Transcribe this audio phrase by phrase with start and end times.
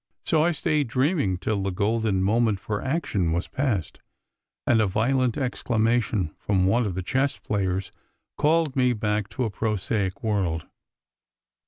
[0.25, 3.99] So I stayed dreaming till the golden moment for action was passed,
[4.65, 7.91] and a violent exclamation from one of the chess players
[8.35, 10.65] called me back to a prosaic world.